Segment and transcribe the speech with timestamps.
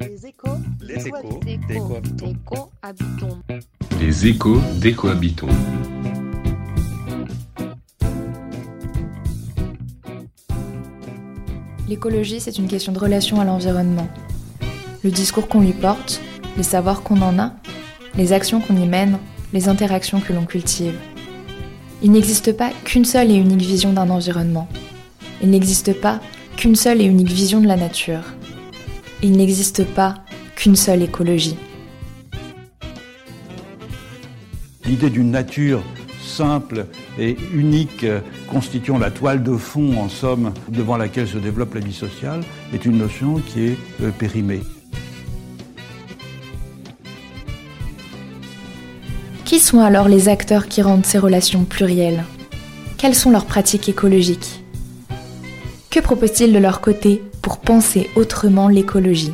[0.00, 1.40] Les échos, Les échos.
[4.00, 5.48] Les échos des cohabitants.
[11.88, 14.08] L'écologie, c'est une question de relation à l'environnement.
[15.04, 16.20] Le discours qu'on lui porte,
[16.56, 17.52] les savoirs qu'on en a,
[18.16, 19.18] les actions qu'on y mène,
[19.52, 20.98] les interactions que l'on cultive.
[22.02, 24.68] Il n'existe pas qu'une seule et unique vision d'un environnement.
[25.42, 26.20] Il n'existe pas
[26.56, 28.22] qu'une seule et unique vision de la nature.
[29.22, 30.14] Il n'existe pas
[30.54, 31.56] qu'une seule écologie.
[34.84, 35.82] L'idée d'une nature
[36.36, 36.86] simple
[37.18, 41.80] et unique, euh, constituant la toile de fond, en somme, devant laquelle se développe la
[41.80, 42.42] vie sociale,
[42.74, 44.60] est une notion qui est euh, périmée.
[49.44, 52.24] Qui sont alors les acteurs qui rendent ces relations plurielles?
[52.98, 54.65] Quelles sont leurs pratiques écologiques?
[55.96, 59.32] Que proposent-ils de leur côté pour penser autrement l'écologie?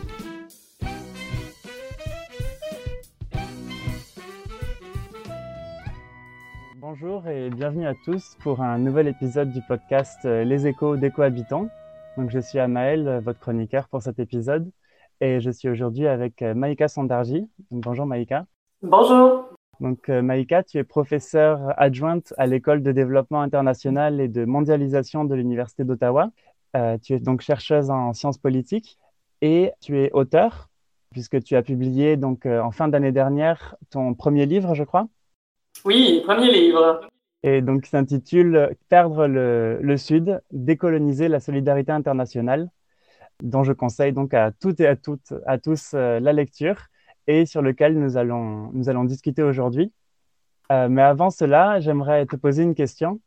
[6.77, 11.11] Bonjour et bienvenue à tous pour un nouvel épisode du podcast euh, Les échos des
[11.11, 11.67] cohabitants.
[12.17, 14.71] Donc je suis Amaël, euh, votre chroniqueur pour cet épisode
[15.21, 17.51] et je suis aujourd'hui avec euh, Maïka Sandarji.
[17.73, 18.47] Bonjour Maïka.
[18.83, 19.49] Bonjour.
[19.81, 25.35] Donc Maïka, tu es professeure adjointe à l'école de développement international et de mondialisation de
[25.35, 26.31] l'Université d'Ottawa.
[26.77, 28.99] Euh, tu es donc chercheuse en sciences politiques
[29.41, 30.69] et tu es auteur
[31.11, 35.09] puisque tu as publié donc euh, en fin d'année dernière ton premier livre, je crois.
[35.85, 37.01] Oui, premier livre.
[37.43, 42.71] Et donc, il s'intitule Perdre le, le Sud, décoloniser la solidarité internationale,
[43.43, 46.87] dont je conseille donc à toutes et à toutes, à tous euh, la lecture
[47.27, 49.93] et sur lequel nous allons, nous allons discuter aujourd'hui.
[50.71, 53.21] Euh, mais avant cela, j'aimerais te poser une question.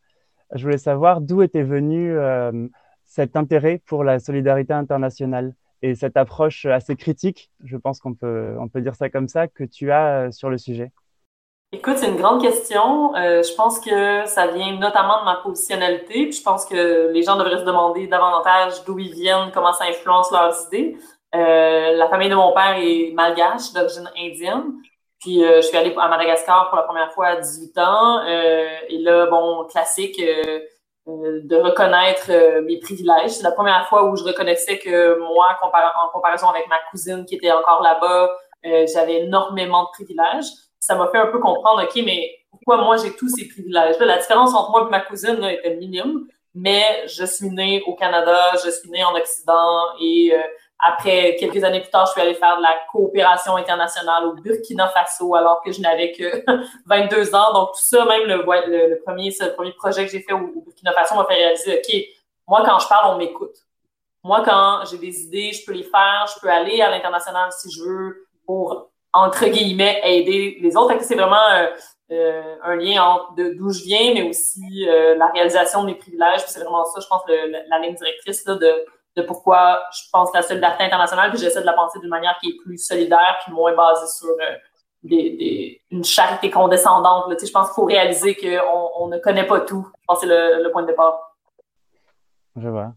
[0.54, 2.68] Je voulais savoir d'où était venu euh,
[3.06, 8.56] cet intérêt pour la solidarité internationale et cette approche assez critique, je pense qu'on peut,
[8.60, 10.90] on peut dire ça comme ça, que tu as euh, sur le sujet.
[11.72, 13.14] Écoute, c'est une grande question.
[13.16, 16.26] Euh, je pense que ça vient notamment de ma positionnalité.
[16.26, 19.84] Puis je pense que les gens devraient se demander davantage d'où ils viennent, comment ça
[19.84, 20.96] influence leurs idées.
[21.34, 24.74] Euh, la famille de mon père est malgache, d'origine indienne.
[25.20, 28.24] Puis je suis allée à Madagascar pour la première fois à 18 ans.
[28.88, 30.20] Et là, bon, classique
[31.06, 33.30] de reconnaître euh, mes privilèges.
[33.30, 37.36] C'est la première fois où je reconnaissais que moi, en comparaison avec ma cousine qui
[37.36, 38.30] était encore là-bas,
[38.66, 40.46] euh, j'avais énormément de privilèges.
[40.80, 44.04] Ça m'a fait un peu comprendre, OK, mais pourquoi moi j'ai tous ces privilèges-là?
[44.04, 47.94] La différence entre moi et ma cousine là, était minime, mais je suis née au
[47.94, 50.38] Canada, je suis née en Occident et euh,
[50.78, 54.88] après, quelques années plus tard, je suis allée faire de la coopération internationale au Burkina
[54.88, 56.44] Faso alors que je n'avais que
[56.86, 57.52] 22 ans.
[57.54, 60.92] Donc, tout ça, même le, ouais, le, premier, premier projet que j'ai fait au, Burkina
[60.92, 62.04] Faso m'a fait réaliser, OK,
[62.48, 63.56] moi, quand je parle, on m'écoute.
[64.22, 67.70] Moi, quand j'ai des idées, je peux les faire, je peux aller à l'international si
[67.70, 70.94] je veux pour, entre guillemets, aider les autres.
[71.00, 71.68] C'est vraiment euh,
[72.10, 76.40] euh, un lien entre d'où je viens, mais aussi euh, la réalisation de mes privilèges.
[76.46, 78.84] C'est vraiment ça, je pense, la ligne directrice là, de,
[79.16, 82.50] de pourquoi je pense la solidarité internationale, puis j'essaie de la penser d'une manière qui
[82.50, 84.56] est plus solidaire, puis moins basée sur euh,
[85.02, 87.24] des, des, une charité condescendante.
[87.30, 89.86] Tu sais, je pense qu'il faut réaliser qu'on on ne connaît pas tout.
[90.00, 91.36] Je pense que c'est le, point de départ.
[92.56, 92.92] Je vois.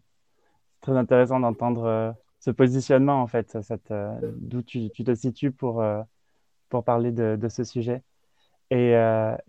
[0.75, 3.57] C'est très intéressant d'entendre euh, ce positionnement, en fait,
[3.91, 6.01] euh, d'où tu, tu te situes pour, euh,
[6.69, 8.03] pour parler de, de ce sujet.
[8.71, 8.93] Et,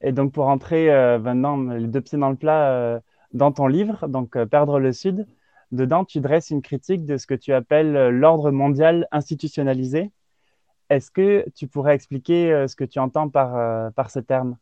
[0.00, 0.88] et donc, pour entrer
[1.18, 3.02] maintenant les deux pieds dans le plat
[3.34, 5.26] dans ton livre, donc Perdre le Sud,
[5.72, 10.10] dedans, tu dresses une critique de ce que tu appelles euh, l'ordre mondial institutionnalisé.
[10.88, 14.56] Est-ce que tu pourrais expliquer euh, ce que tu entends par, euh, par ce terme?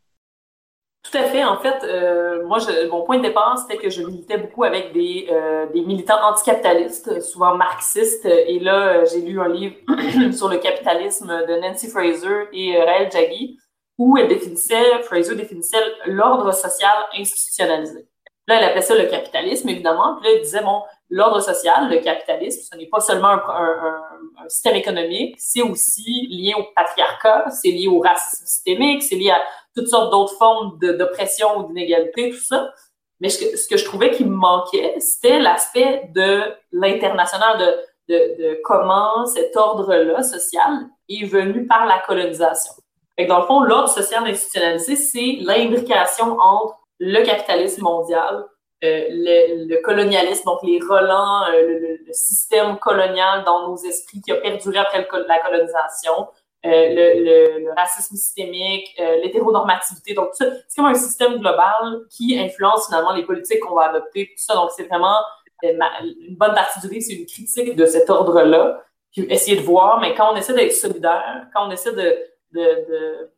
[1.10, 1.44] Tout à fait.
[1.44, 2.58] En fait, moi,
[2.90, 5.30] mon point de départ, c'était que je militais beaucoup avec des,
[5.72, 8.26] militants anticapitalistes, souvent marxistes.
[8.26, 9.76] Et là, j'ai lu un livre
[10.32, 13.58] sur le capitalisme de Nancy Fraser et Raël Jaggi,
[13.96, 18.07] où elle définissait, Fraser définissait l'ordre social institutionnalisé.
[18.48, 20.16] Là, elle appelait ça le capitalisme, évidemment.
[20.16, 24.02] Puis là, elle disait, bon, l'ordre social, le capitalisme, ce n'est pas seulement un, un,
[24.42, 29.32] un, système économique, c'est aussi lié au patriarcat, c'est lié au racisme systémique, c'est lié
[29.32, 29.42] à
[29.76, 32.72] toutes sortes d'autres formes d'oppression ou d'inégalité, tout ça.
[33.20, 36.42] Mais ce que, ce que je trouvais qui me manquait, c'était l'aspect de
[36.72, 42.72] l'international, de, de, de comment cet ordre-là social est venu par la colonisation.
[43.14, 48.44] Fait que dans le fond, l'ordre social institutionnalisé, c'est l'imbrication entre le capitalisme mondial,
[48.84, 54.20] euh, le, le colonialisme, donc les relents, euh, le, le- système colonial dans nos esprits
[54.22, 56.28] qui a perduré après la colonisation,
[56.64, 58.88] le, racisme systémique,
[59.22, 60.14] l'hétéronormativité.
[60.14, 64.42] Donc, c'est comme un système global qui influence finalement les politiques qu'on va adopter, tout
[64.42, 64.54] ça.
[64.54, 65.16] Donc, c'est vraiment
[65.62, 70.00] une bonne partie du livre, c'est une critique de cet ordre-là, puis essayer de voir,
[70.00, 72.16] mais quand on essaie d'être solidaire, quand on essaie de,
[72.52, 73.30] de, de,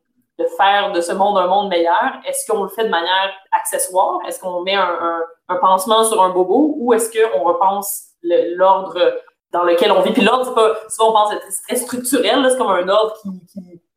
[0.57, 4.19] faire de ce monde un monde meilleur, est-ce qu'on le fait de manière accessoire?
[4.27, 5.21] Est-ce qu'on met un,
[5.59, 6.75] pansement sur un bobo?
[6.77, 8.97] Ou est-ce qu'on repense l'ordre
[9.51, 10.13] dans lequel on vit?
[10.13, 13.29] Puis l'ordre, c'est pas, souvent on pense c'est très structurel, c'est comme un ordre qui,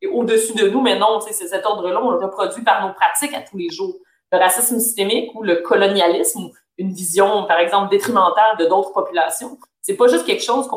[0.01, 3.33] est au-dessus de nous, mais non, c'est cet ordre-là, on le reproduit par nos pratiques
[3.33, 3.95] à tous les jours.
[4.31, 9.57] Le racisme systémique ou le colonialisme, une vision, par exemple, détrimentale de d'autres populations.
[9.81, 10.69] C'est pas juste quelque chose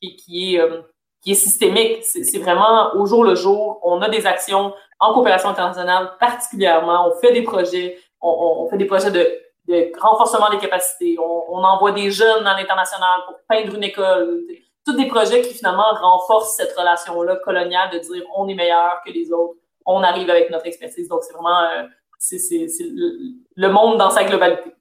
[0.00, 0.82] qui, est euh,
[1.24, 2.04] qui est systémique.
[2.04, 3.80] C'est vraiment au jour le jour.
[3.82, 7.08] On a des actions en coopération internationale particulièrement.
[7.08, 7.98] On fait des projets.
[8.20, 11.16] On, fait des projets de, renforcement des capacités.
[11.18, 14.42] On, envoie des jeunes à l'international pour peindre une école.
[14.86, 19.10] Tous des projets qui finalement renforcent cette relation-là coloniale de dire on est meilleur que
[19.10, 19.58] les autres.
[19.86, 21.08] On arrive avec notre expertise.
[21.08, 21.84] Donc c'est vraiment euh,
[23.56, 24.74] le monde dans sa globalité.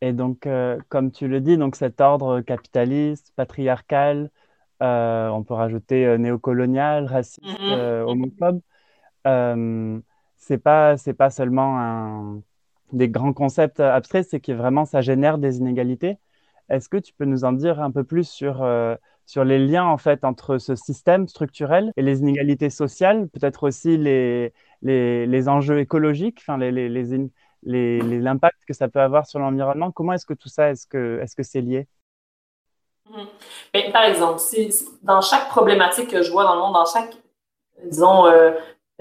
[0.00, 4.30] Et donc, euh, comme tu le dis, donc cet ordre capitaliste, patriarcal,
[4.82, 8.02] euh, on peut rajouter euh, néocolonial, raciste, mm-hmm.
[8.02, 8.60] homophobe,
[10.36, 12.42] c'est pas c'est pas seulement un,
[12.92, 16.18] des grands concepts abstraits, c'est que vraiment ça génère des inégalités.
[16.68, 18.66] Est-ce que tu peux nous en dire un peu plus sur
[19.26, 23.98] sur les liens en fait entre ce système structurel et les inégalités sociales, peut-être aussi
[23.98, 26.88] les, les, les enjeux écologiques, enfin les, les,
[27.62, 29.92] les l'impact que ça peut avoir sur l'environnement?
[29.92, 31.88] Comment est-ce que tout ça, est-ce que est-ce que c'est lié?
[33.10, 33.92] Mm-hmm.
[33.92, 34.70] Par exemple, si,
[35.02, 37.14] dans chaque problématique que je vois dans le monde, dans chaque,
[37.84, 38.52] disons, euh,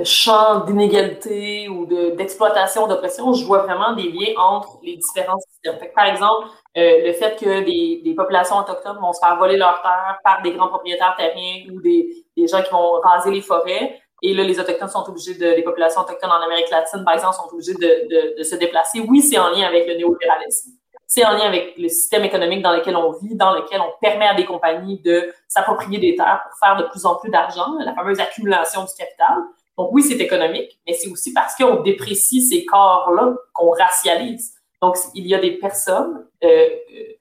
[0.04, 5.80] champ d'inégalité ou d'exploitation, d'oppression, je vois vraiment des liens entre les différents systèmes.
[5.96, 10.20] par exemple, euh, le fait que des, populations autochtones vont se faire voler leurs terres
[10.24, 14.44] par des grands propriétaires terriens ou des, gens qui vont raser les forêts, et là,
[14.44, 17.76] les Autochtones sont obligés de, les populations autochtones en Amérique latine, par exemple, sont obligées
[17.76, 19.00] de, de se déplacer.
[19.00, 20.72] Oui, c'est en lien avec le néolibéralisme.
[21.08, 24.28] C'est en lien avec le système économique dans lequel on vit, dans lequel on permet
[24.28, 27.96] à des compagnies de s'approprier des terres pour faire de plus en plus d'argent, la
[27.96, 29.38] fameuse accumulation du capital.
[29.78, 34.54] Donc oui, c'est économique, mais c'est aussi parce qu'on déprécie ces corps-là qu'on racialise.
[34.82, 37.14] Donc, il y a des personnes euh, euh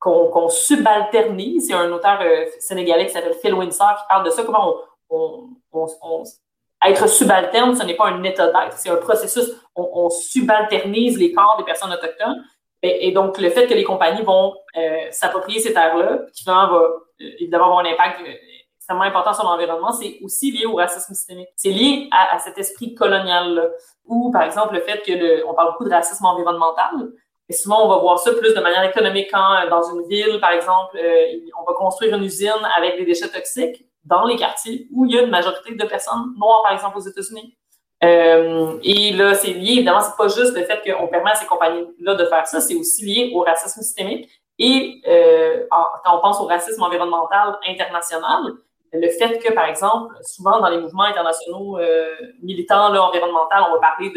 [0.00, 1.68] qu'on qu subalternise.
[1.68, 4.42] Il y a un auteur euh, sénégalais qui s'appelle Phil Winsor qui parle de ça,
[4.42, 4.74] comment
[5.08, 6.24] on, on, on,
[6.86, 9.52] être subalterne, ce n'est pas un état d'être, c'est un processus.
[9.74, 12.44] On, subalternise les corps des personnes autochtones.
[12.86, 16.88] Et, donc, le fait que les compagnies vont euh, s'approprier ces terres-là, qui va euh,
[17.18, 18.32] évidemment avoir un impact euh,
[18.76, 21.48] extrêmement important sur l'environnement, c'est aussi lié au racisme systémique.
[21.56, 23.68] C'est lié à, cet esprit colonial-là.
[24.04, 26.90] Ou, par exemple, le fait que le, on parle beaucoup de racisme environnemental,
[27.48, 30.50] et souvent, on va voir ça plus de manière économique quand, dans une ville, par
[30.50, 30.98] exemple,
[31.58, 35.18] on va construire une usine avec des déchets toxiques dans les quartiers où il y
[35.18, 37.54] a une majorité de personnes noires, par exemple, aux États-Unis.
[38.04, 41.46] Euh, et là, c'est lié, évidemment, c'est pas juste le fait qu'on permet à ces
[41.46, 44.28] compagnies-là de faire ça, c'est aussi lié au racisme systémique.
[44.58, 48.52] Et euh, quand on pense au racisme environnemental international,
[48.92, 53.80] le fait que, par exemple, souvent dans les mouvements internationaux euh, militants environnementaux, on va
[53.80, 54.10] parler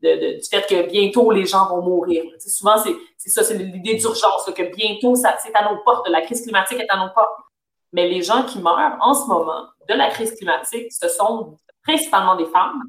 [0.00, 2.24] du fait que bientôt les gens vont mourir.
[2.38, 6.80] souvent, c'est ça, c'est l'idée d'urgence, que bientôt, c'est à nos portes, la crise climatique
[6.80, 7.40] est à nos portes.
[7.92, 12.36] Mais les gens qui meurent en ce moment de la crise climatique, ce sont principalement
[12.36, 12.82] des femmes,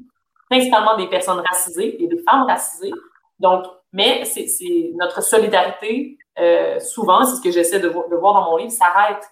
[0.50, 2.92] principalement des personnes racisées et des femmes racisées.
[3.38, 4.46] Donc, mais c'est
[4.94, 9.24] notre solidarité, euh, souvent, c'est ce que j'essaie de, de, voir dans mon livre, s'arrête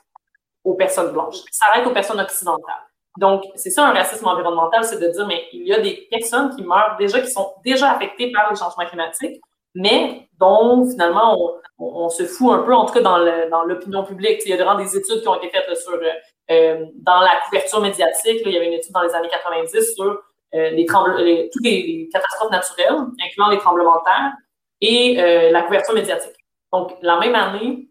[0.64, 2.75] aux personnes blanches, s'arrête aux personnes occidentales.
[3.18, 6.54] Donc, c'est ça un racisme environnemental, c'est de dire, mais il y a des personnes
[6.54, 9.40] qui meurent déjà, qui sont déjà affectées par les changements climatiques,
[9.75, 14.42] mais dont finalement on, se fout un peu, en tout cas dans l'opinion publique.
[14.44, 16.11] Il y a vraiment des études qui ont été faites sur euh,
[16.50, 18.42] euh, dans la couverture médiatique.
[18.44, 20.23] il y avait une étude dans les années 90 sur
[20.56, 20.86] les,
[21.25, 24.32] les, toutes les, catastrophes naturelles, incluant les tremblements de terre,
[24.80, 26.36] et la couverture médiatique.
[26.72, 27.88] Donc, la même année,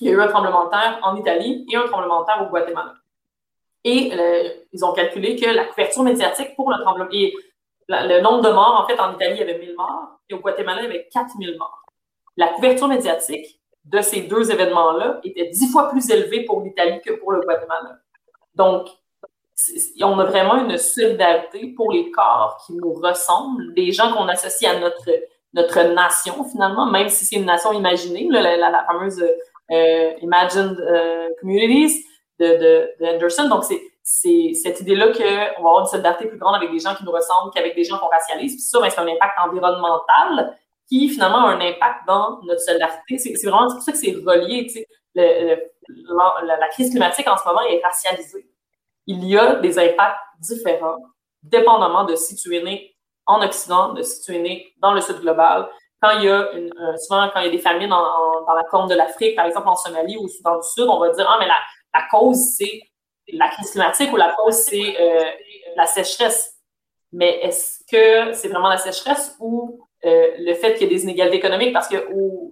[0.00, 2.42] il y a eu un tremblement de terre en Italie et un tremblement de terre
[2.42, 2.94] au Guatemala.
[3.84, 4.12] Et
[4.72, 7.34] ils ont calculé que la couverture médiatique pour le tremblement, et
[7.88, 10.38] le nombre de morts, en fait, en Italie, il y avait 1000 morts, et au
[10.38, 11.84] Guatemala, il y avait 4000 morts
[12.36, 17.12] la couverture médiatique de ces deux événements-là était dix fois plus élevée pour l'Italie que
[17.12, 17.98] pour le Guatemala.
[18.54, 18.88] Donc,
[20.02, 24.70] on a vraiment une solidarité pour les corps qui nous ressemblent, des gens qu'on associe
[24.70, 25.10] à notre,
[25.52, 29.24] notre nation finalement, même si c'est une nation imaginée, la, fameuse
[29.70, 32.04] euh, Imagined euh, Communities
[32.38, 33.48] de, de, Anderson.
[33.48, 33.64] Donc,
[34.02, 37.12] c'est cette idée-là qu'on va avoir une solidarité plus grande avec des gens qui nous
[37.12, 38.54] ressemblent qu'avec des gens qu'on racialise.
[38.54, 43.18] Puis ça, ben, c'est un impact environnemental qui finalement a un impact dans notre solidarité.
[43.18, 44.68] C'est vraiment pour ça que c'est relié.
[44.68, 45.56] Sais, le,
[46.44, 48.46] la, crise climatique en ce moment est racialisée.
[49.06, 50.98] Il y a des impacts différents,
[51.42, 52.96] dépendamment de si tu es né
[53.26, 55.68] en Occident, de si tu es né dans le Sud global.
[56.00, 58.88] Quand il y a euh, souvent, quand il y a des famines dans la corne
[58.88, 61.36] de l'Afrique, par exemple en Somalie ou au Soudan du Sud, on va dire, ah,
[61.38, 61.56] mais la,
[61.94, 62.82] la cause, c'est
[63.32, 65.24] la crise climatique ou la cause, c'est euh,
[65.76, 66.54] la sécheresse.
[67.12, 71.04] Mais est-ce que c'est vraiment la sécheresse ou euh, le fait qu'il y ait des
[71.04, 71.72] inégalités économiques?
[71.72, 71.96] Parce que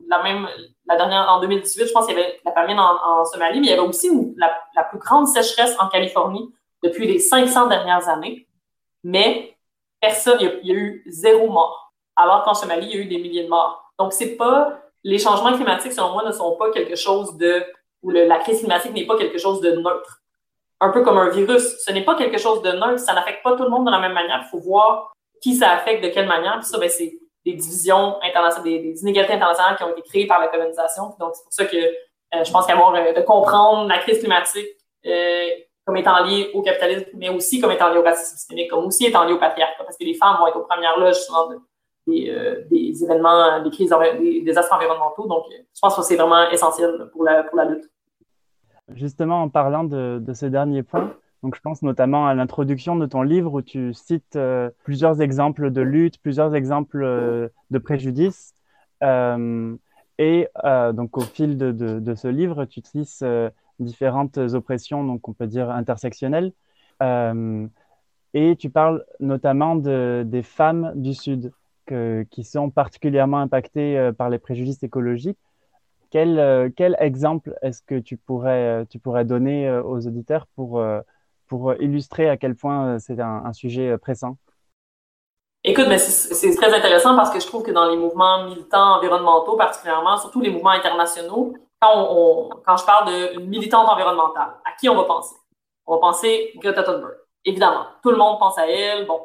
[0.08, 0.48] la même,
[0.86, 3.70] la dernière, en 2018, je pense qu'il y avait la famine en, Somalie, mais il
[3.70, 8.46] y avait aussi la, plus grande sécheresse en Californie depuis les 500 dernières années.
[9.04, 9.56] Mais
[10.00, 11.92] personne, il y a, eu zéro mort.
[12.16, 13.92] Alors qu'en Somalie, il y a eu des milliers de morts.
[13.98, 17.64] Donc, c'est pas, les changements climatiques, selon moi, ne sont pas quelque chose de,
[18.02, 20.22] ou la crise climatique n'est pas quelque chose de neutre
[20.82, 21.76] un peu comme un virus.
[21.84, 24.00] Ce n'est pas quelque chose de neutre, ça n'affecte pas tout le monde de la
[24.00, 24.42] même manière.
[24.44, 26.58] Il faut voir qui ça affecte, de quelle manière.
[26.58, 30.40] Puis ça, ben, c'est des divisions internationales, des, inégalités internationales qui ont été créées par
[30.40, 31.14] la colonisation.
[31.18, 34.68] donc, c'est pour ça que euh, je pense qu'avoir euh, de comprendre la crise climatique
[35.06, 35.48] euh,
[35.84, 39.06] comme étant liée au capitalisme, mais aussi comme étant liée au racisme systémique, comme aussi
[39.06, 41.50] étant liée au patriarcat, parce que les femmes vont être aux premières loges souvent
[42.06, 45.26] des, des, événements, des crises, des désastres environnementaux.
[45.26, 47.90] Donc, je pense que c'est vraiment essentiel pour la, pour la lutte.
[48.94, 53.06] Justement, en parlant de, de ce dernier point, donc je pense notamment à l'introduction de
[53.06, 58.54] ton livre où tu cites euh, plusieurs exemples de lutte, plusieurs exemples euh, de préjudice.
[59.02, 59.74] Euh,
[60.18, 60.48] et
[60.92, 63.24] donc au fil de, ce livre, tu utilises
[63.80, 66.52] différentes oppressions, donc on peut dire intersectionnelles.
[67.00, 71.52] et tu parles notamment de, des femmes du Sud
[72.30, 75.38] qui sont particulièrement impactées par les préjudices écologiques.
[76.10, 76.38] Quel,
[77.00, 78.86] exemple est-ce que tu pourrais,
[79.24, 80.80] donner aux auditeurs pour,
[81.52, 84.38] pour illustrer à quel point c'est un, sujet pressant?
[85.62, 89.54] Écoute, mais c'est très intéressant parce que je trouve que dans les mouvements militants environnementaux,
[89.58, 94.88] particulièrement, surtout les mouvements internationaux, quand, on, quand je parle d'une militante environnementale, à qui
[94.88, 95.36] on va penser?
[95.84, 97.16] On va penser Greta Thunberg.
[97.44, 99.20] Évidemment, tout le monde pense à elle, bon.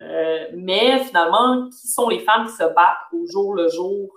[0.00, 4.08] mais finalement, qui sont les femmes qui se battent au jour le jour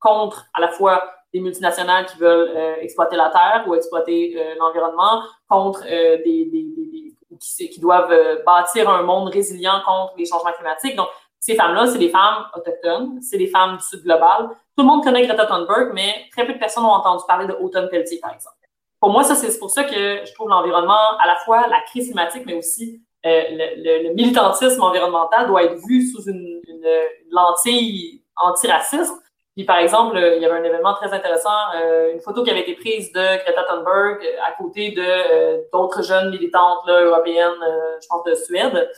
[0.00, 1.00] contre à la fois
[1.34, 6.44] des multinationales qui veulent euh, exploiter la terre ou exploiter euh, l'environnement contre euh, des,
[6.44, 8.14] des, des, qui, qui, doivent
[8.46, 10.94] bâtir un monde résilient contre les changements climatiques.
[10.94, 11.08] Donc,
[11.40, 14.48] ces femmes-là, c'est des femmes autochtones, c'est des femmes du Sud global.
[14.76, 17.52] Tout le monde connaît Greta Thunberg, mais très peu de personnes ont entendu parler de
[17.54, 18.56] Autumn Pelletier, par exemple.
[19.00, 22.06] Pour moi, ça, c'est pour ça que je trouve l'environnement, à la fois la crise
[22.06, 28.22] climatique, mais aussi le, le, militantisme environnemental doit être vu sous une, une, une lentille
[28.36, 29.23] antiraciste
[29.56, 32.62] puis, par exemple, il y avait un événement très intéressant, euh, une photo qui avait
[32.62, 37.96] été prise de Greta Thunberg à côté de euh, d'autres jeunes militantes là, européennes, euh,
[38.02, 38.90] je pense de Suède.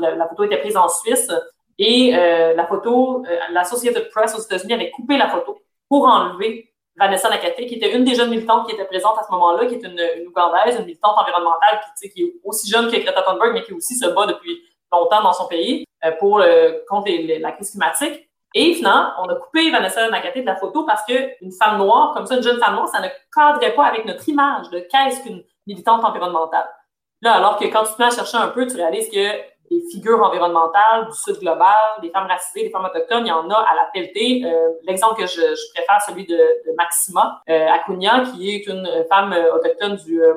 [0.00, 1.30] La, photo était prise en Suisse
[1.78, 7.66] et la photo, l'Associated Press aux États-Unis avait coupé la photo pour enlever Vanessa Nakate,
[7.66, 9.98] qui était une des jeunes militantes qui était présente à ce moment-là, qui est une,
[10.18, 13.72] une Ougandaise, une militante environnementale qui, qui est aussi jeune que Greta Thunberg, mais qui
[13.72, 14.60] aussi se bat depuis
[14.92, 15.86] longtemps dans son pays
[16.18, 16.42] pour
[16.88, 18.29] contre la crise climatique.
[18.54, 22.26] Et finalement, on a coupé Vanessa Nakate de la photo parce qu'une femme noire, comme
[22.26, 25.44] ça, une jeune femme noire, ça ne cadrait pas avec notre image de qu'est-ce qu'une
[25.66, 26.68] militante environnementale.
[27.22, 29.82] Là, alors que quand tu te mets à chercher un peu, tu réalises que des
[29.92, 33.54] figures environnementales du Sud global, des femmes racisées, des femmes autochtones, il y en a
[33.54, 34.42] à la pelletée.
[34.44, 37.68] Euh, L'exemple que je, je, préfère, celui de, de Maxima euh,
[38.34, 40.34] qui est une femme autochtone du, euh,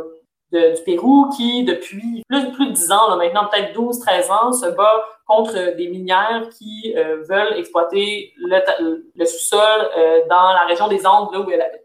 [0.53, 4.51] du Pérou qui, depuis plus, plus de 10 ans, là, maintenant peut-être 12, 13 ans,
[4.53, 10.65] se bat contre des minières qui euh, veulent exploiter le, le sous-sol euh, dans la
[10.67, 11.81] région des Andes, là où elle habite.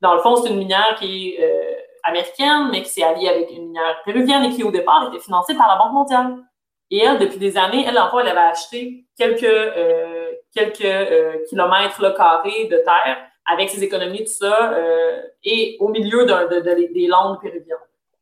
[0.00, 1.74] Dans le fond, c'est une minière qui est euh,
[2.04, 5.54] américaine, mais qui s'est alliée avec une minière péruvienne et qui, au départ, était financée
[5.54, 6.36] par la Banque mondiale.
[6.90, 9.44] Et elle, depuis des années, elle, en elle avait acheté quelques,
[10.54, 14.72] quelques kilomètres carrés de terre avec ses économies, tout ça,
[15.42, 17.76] et au milieu de, de, des landes péruviennes.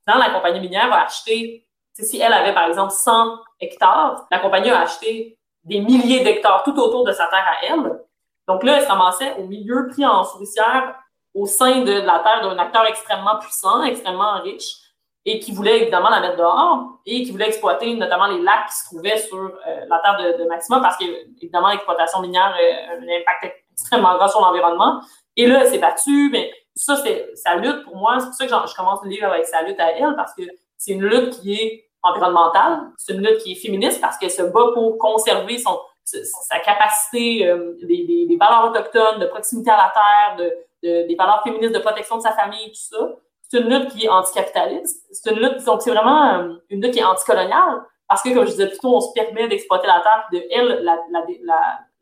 [0.06, 1.66] Dans la compagnie minière a acheté
[2.04, 6.78] si elle avait, par exemple, 100 hectares, la compagnie a acheté des milliers d'hectares tout
[6.78, 8.00] autour de sa terre à elle.
[8.46, 10.94] Donc là, elle se ramassait au milieu, pris en souricière,
[11.34, 14.76] au sein de la terre d'un acteur extrêmement puissant, extrêmement riche,
[15.24, 18.76] et qui voulait évidemment la mettre dehors, et qui voulait exploiter notamment les lacs qui
[18.76, 21.04] se trouvaient sur euh, la terre de, de, Maxima, parce que,
[21.42, 25.00] évidemment, l'exploitation minière a un impact extrêmement grand sur l'environnement.
[25.36, 28.18] Et là, elle s'est battue, mais ça, c'est sa lutte pour moi.
[28.18, 30.42] C'est pour ça que je commence le livre avec sa lutte à elle, parce que
[30.76, 34.42] c'est une lutte qui est environnementale, c'est une lutte qui est féministe parce qu'elle se
[34.42, 40.36] bat pour conserver son, sa capacité euh, des, valeurs autochtones, de proximité à la terre,
[40.36, 40.52] de,
[40.86, 43.16] de, des valeurs féministes de protection de sa famille, tout ça.
[43.48, 45.06] C'est une lutte qui est anticapitaliste.
[45.12, 48.44] C'est une lutte, donc c'est vraiment euh, une lutte qui est anticoloniale parce que, comme
[48.44, 51.24] je disais plus tôt, on se permet d'exploiter la terre, de elle, la, la,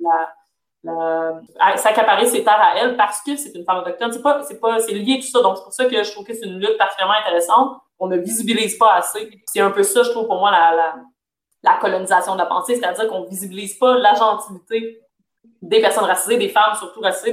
[0.01, 0.35] la,
[1.77, 4.13] s'accaparer ses terres à elle parce que c'est une femme autochtone.
[4.13, 5.43] C'est pas, c'est pas, c'est lié tout ça.
[5.43, 7.79] Donc, c'est pour ça que je trouve que c'est une lutte particulièrement intéressante.
[7.99, 9.31] On ne visibilise pas assez.
[9.47, 10.95] C'est un peu ça, je trouve, pour moi, la, la,
[11.63, 15.01] la colonisation de la pensée, c'est-à-dire qu'on visibilise pas l'agentivité
[15.63, 17.33] des personnes racisées, des femmes surtout racisées,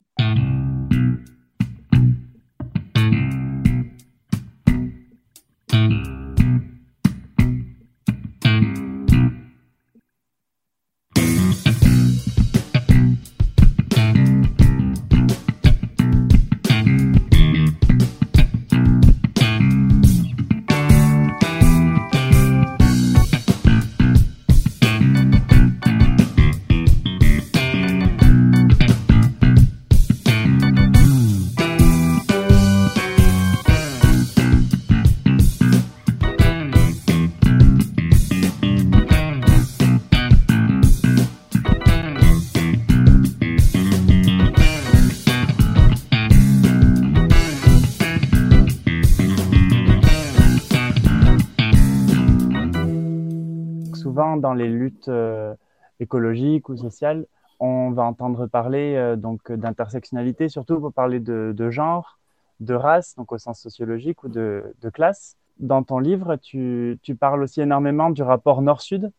[54.37, 55.53] dans les luttes euh,
[55.99, 57.25] écologiques ou sociales,
[57.59, 62.19] on va entendre parler euh, donc d'intersectionnalité, surtout pour parler de, genre,
[62.59, 65.35] de race, donc au sens sociologique ou de, classe.
[65.59, 69.11] Dans ton livre, tu, parles aussi énormément du rapport nord-sud.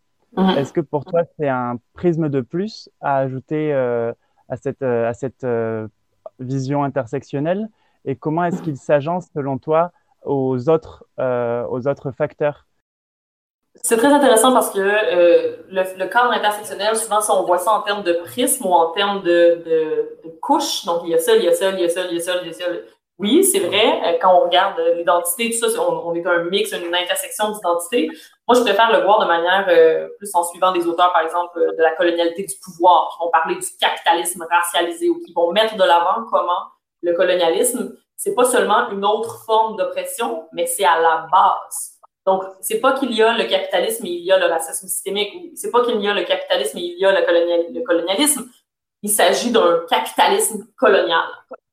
[0.56, 4.12] Est-ce que pour toi, c'est un prisme de plus à ajouter euh,
[4.48, 5.46] à cette, à cette
[6.40, 7.68] vision intersectionnelle?
[8.04, 9.92] Et comment est-ce qu'il s'agence, selon toi,
[10.24, 12.66] aux autres, aux autres facteurs?
[13.76, 17.82] C'est très intéressant parce que euh, le, cadre intersectionnel, souvent, si on voit ça en
[17.82, 21.34] termes de prisme ou en termes de, de, de couches, donc il y a ça,
[21.36, 22.52] il y a ça, il y a ça, il y a ça, il y a
[22.52, 22.64] ça.
[23.18, 26.94] Oui, c'est vrai, euh, quand on regarde l'identité, tout ça, on, est un mix, une
[26.94, 28.10] intersection d'identité.
[28.46, 31.58] Moi, je préfère le voir de manière euh, plus en suivant des auteurs, par exemple,
[31.58, 35.76] de la colonialité du pouvoir, qui vont parler du capitalisme racialisé ou qui vont mettre
[35.76, 36.68] de l'avant comment
[37.02, 41.91] le colonialisme, c'est pas seulement une autre forme d'oppression, mais c'est à la base
[42.24, 45.34] donc, c'est pas qu'il y a le capitalisme et il y a le racisme systémique,
[45.34, 48.48] ou c'est pas qu'il y a le capitalisme et il y a le, colonialisme.
[49.02, 51.24] Il s'agit d'un capitalisme colonial.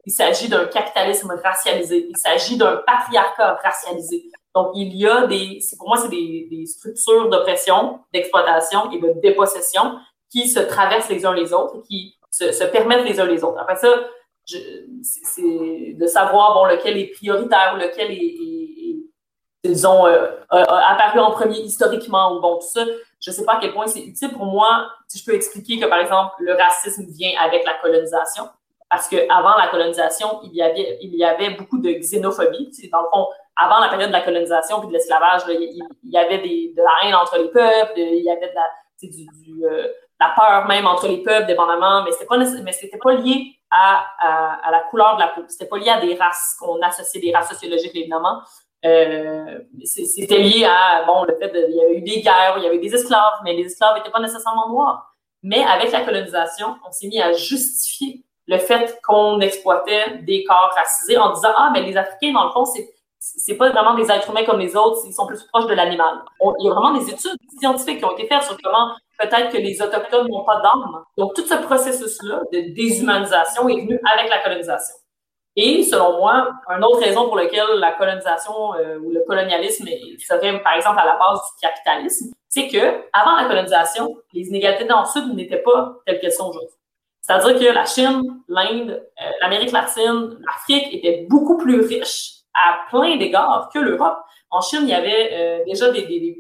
[0.06, 2.08] Il s'agit d'un capitalisme racialisé.
[2.10, 4.32] Il s'agit d'un patriarcat racialisé.
[4.56, 10.00] Donc, il y a des, pour moi, c'est des, structures d'oppression, d'exploitation et de dépossession
[10.32, 13.60] qui se traversent les uns les autres, qui se, permettent les uns les autres.
[13.60, 13.90] Après ça,
[14.48, 18.80] c'est de savoir bon lequel est prioritaire, lequel est
[19.64, 22.86] disons, euh, apparu en premier historiquement ou bon, tout ça.
[23.20, 25.80] Je ne sais pas à quel point c'est utile pour moi si je peux expliquer
[25.80, 28.48] que, par exemple, le racisme vient avec la colonisation.
[28.90, 32.72] Parce qu'avant la colonisation, il y avait, il y avait beaucoup de xénophobie.
[32.92, 36.40] Dans le fond, avant la période de la colonisation puis de l'esclavage, il, y avait
[36.40, 39.88] des, de la haine entre les peuples, il y avait de la, euh,
[40.20, 44.06] la peur même entre les peuples, dépendamment, mais c'était pas, mais c'était pas lié à,
[44.20, 45.42] à, à, la couleur de la peau.
[45.48, 48.42] C'était pas lié à des races qu'on associait des races sociologiques, évidemment.
[48.86, 52.68] Euh, c'était lié à, bon, le fait qu'il y avait eu des guerres, il y
[52.68, 55.16] avait des esclaves, mais les esclaves n'étaient pas nécessairement noirs.
[55.44, 60.72] Mais avec la colonisation, on s'est mis à justifier le fait qu'on exploitait des corps
[60.76, 62.90] racisés en disant, ah, mais les Africains, dans le fond, c'est
[63.20, 66.24] c'est pas vraiment des êtres humains comme les autres, ils sont plus proches de l'animal.
[66.42, 69.58] Il y a vraiment des études scientifiques qui ont été faites sur comment peut-être que
[69.58, 71.04] les Autochtones n'ont pas d'âme.
[71.18, 74.96] Donc, tout ce processus-là de déshumanisation est venu avec la colonisation.
[75.62, 79.88] Et selon moi, une autre raison pour laquelle la colonisation euh, ou le colonialisme
[80.26, 84.86] serait, par exemple, à la base du capitalisme, c'est que avant la colonisation, les inégalités
[84.86, 86.78] dans le Sud n'étaient pas telles qu'elles sont aujourd'hui.
[87.20, 93.18] C'est-à-dire que la Chine, l'Inde, euh, l'Amérique latine, l'Afrique étaient beaucoup plus riches à plein
[93.18, 94.18] d'égards que l'Europe.
[94.52, 96.38] En Chine, il y avait euh, déjà des,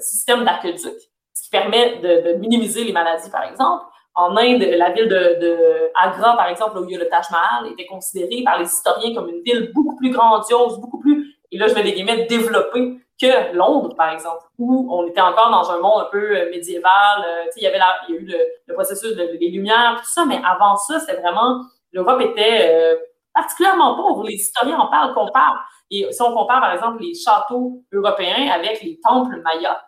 [0.00, 1.00] systèmes d'aqueduc,
[1.32, 3.86] ce qui permet de minimiser les maladies, par exemple.
[4.14, 7.72] En Inde, la ville de, Agra, par exemple, où il y a le Taj Mahal,
[7.72, 11.68] était considérée par les historiens comme une ville beaucoup plus grandiose, beaucoup plus, et là
[11.68, 15.78] je vais des guillemets, développée que Londres, par exemple, où on était encore dans un
[15.78, 17.24] monde un peu euh, médiéval.
[17.26, 18.26] Euh, il y avait il y a eu
[18.66, 21.60] le, processus des Lumières, tout ça, mais avant ça, c'était vraiment,
[21.92, 22.96] l'Europe était euh,
[23.34, 24.24] particulièrement pauvre.
[24.24, 25.58] Les historiens en parlent, comparent.
[25.90, 29.80] Et si on compare, par exemple, les châteaux européens avec les temples mayas,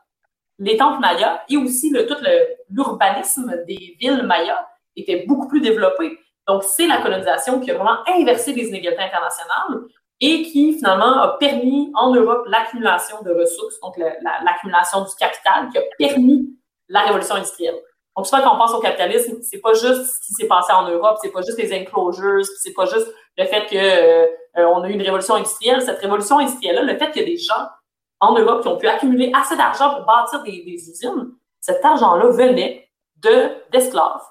[0.59, 2.17] les temples mayas et aussi tout
[2.71, 6.19] l'urbanisme des villes mayas était beaucoup plus développé.
[6.47, 9.83] Donc, c'est la colonisation qui a vraiment inversé les inégalités internationales
[10.21, 15.79] et qui, finalement, a permis en Europe l'accumulation de ressources, donc l'accumulation du capital, qui
[15.79, 16.57] a permis
[16.89, 17.77] la révolution industrielle.
[18.17, 20.89] Donc, souvent, quand on pense au capitalisme, c'est pas juste ce qui s'est passé en
[20.89, 24.93] Europe, c'est pas juste les enclosures, c'est pas juste le fait qu'on euh, a eu
[24.93, 25.81] une révolution industrielle.
[25.81, 27.67] Cette révolution industrielle-là, le fait qu'il y a des gens
[28.23, 32.89] en Europe qui ont pu accumuler assez d'argent pour bâtir des, usines, cet argent-là venait
[33.17, 34.23] de d'esclaves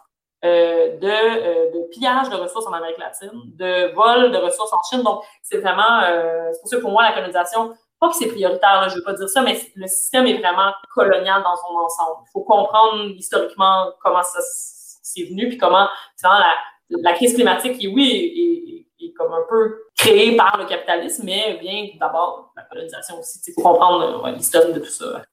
[0.44, 5.04] de, de, pillage de ressources en Amérique latine, de vol de ressources en Chine.
[5.04, 8.88] Donc, c'est vraiment, c'est pour ça que pour moi, la colonisation, pas que c'est prioritaire,
[8.90, 12.24] je veux pas dire ça, mais le système est vraiment colonial dans son ensemble.
[12.28, 15.88] Il faut comprendre historiquement comment ça s'est venu, puis comment,
[16.24, 16.54] la,
[16.90, 21.88] la crise climatique, oui, est, est, comme un peu créée par le capitalisme, mais vient
[22.00, 23.52] d'abord la colonisation aussi.
[23.54, 25.24] Faut comprendre l'histoire de tout ça.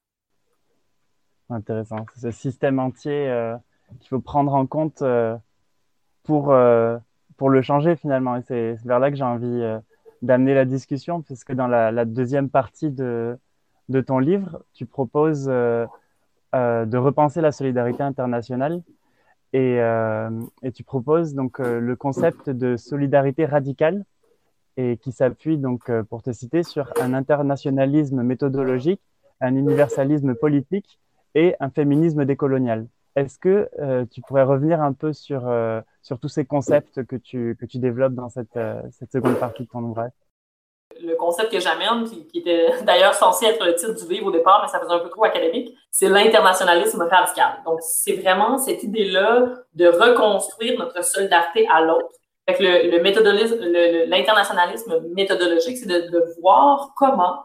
[1.50, 2.04] Intéressant.
[2.14, 3.56] C'est ce système entier euh,
[4.00, 5.36] qu'il faut prendre en compte euh,
[6.24, 6.98] pour, euh,
[7.36, 8.36] pour le changer finalement.
[8.36, 9.62] Et c'est vers là que j'ai envie
[10.20, 13.38] d'amener la discussion, parce que dans la, deuxième partie de,
[13.88, 18.82] de, ton livre, tu proposes de repenser la solidarité internationale
[19.52, 19.78] et,
[20.62, 24.04] et tu proposes donc le concept de solidarité radicale
[24.76, 29.00] et qui s'appuie donc, pour te citer, sur un internationalisme méthodologique,
[29.40, 31.00] un universalisme politique
[31.34, 32.86] et un féminisme décolonial.
[33.16, 37.16] Est-ce que euh, tu pourrais revenir un peu sur, euh, sur tous ces concepts que
[37.16, 40.12] tu, que tu développes dans cette, euh, cette seconde partie de ton ouvrage?
[41.00, 44.60] Le concept que j'amène, qui, était d'ailleurs censé être le titre du livre au départ,
[44.62, 47.62] mais ça faisait un peu trop académique, c'est l'internationalisme radical.
[47.64, 52.08] Donc, c'est vraiment cette idée-là de reconstruire notre solidarité à l'autre.
[52.48, 57.44] le, le l'internationalisme méthodologique, c'est de, de voir comment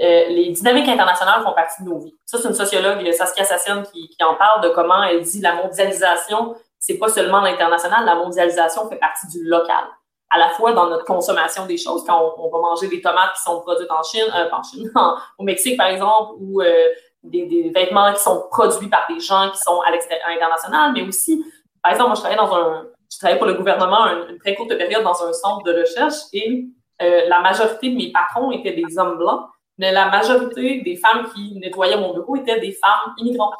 [0.00, 2.14] euh, les dynamiques internationales font partie de nos vies.
[2.24, 5.54] Ça, c'est une sociologue, Saskia Sassen, qui, qui, en parle de comment elle dit la
[5.54, 9.84] mondialisation, c'est pas seulement l'international, la mondialisation fait partie du local.
[10.30, 13.42] À la fois dans notre consommation des choses, quand on, va manger des tomates qui
[13.42, 14.90] sont produites en Chine, euh, en Chine,
[15.38, 16.88] au Mexique par exemple, ou euh,
[17.22, 21.44] des, vêtements qui sont produits par des gens qui sont à l'extérieur international, mais aussi,
[21.82, 24.54] par exemple, moi je travaillais dans un, je travaillais pour le gouvernement une, une très
[24.54, 26.66] courte période dans un centre de recherche et
[27.00, 31.28] euh, la majorité de mes patrons étaient des hommes blancs mais la majorité des femmes
[31.32, 33.54] qui nettoyaient mon bureau étaient des femmes immigrantes.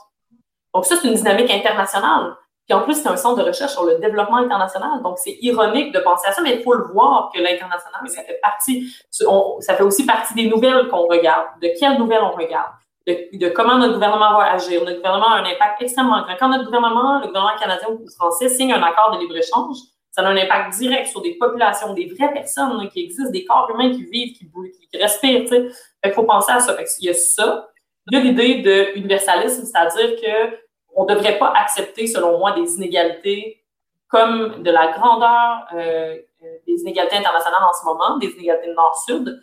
[0.74, 2.36] Donc ça, c'est une dynamique internationale.
[2.68, 5.02] Puis en plus, c'est un centre de recherche sur le développement international.
[5.02, 8.22] Donc c'est ironique de penser à ça, mais il faut le voir que l'international, ça
[8.22, 12.72] fait partie, ça fait aussi partie des nouvelles qu'on regarde, de quelles nouvelles on regarde,
[13.06, 14.84] de, comment notre gouvernement va agir?
[14.84, 16.36] Notre gouvernement a un impact extrêmement grand.
[16.38, 19.78] Quand notre gouvernement, le gouvernement canadien ou français, signe un accord de libre-échange,
[20.10, 23.70] ça a un impact direct sur des populations, des vraies personnes qui existent, des corps
[23.72, 24.46] humains qui vivent, qui,
[25.00, 25.46] respirent.
[26.04, 26.76] Il faut penser à ça.
[27.00, 27.68] il y a ça.
[28.10, 30.16] Il y a l'idée de universalisme, c'est-à-dire
[30.98, 33.62] qu'on ne devrait pas accepter, selon moi, des inégalités
[34.08, 36.16] comme de la grandeur euh,
[36.66, 39.40] des inégalités internationales en ce moment, des inégalités nord-sud,